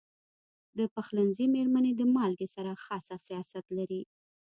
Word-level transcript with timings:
د 0.77 0.79
پخلنځي 0.93 1.45
میرمنې 1.55 1.91
د 1.95 2.01
مالګې 2.15 2.47
سره 2.55 2.71
خاص 2.85 3.05
حساسیت 3.15 3.65
لري. 3.77 4.01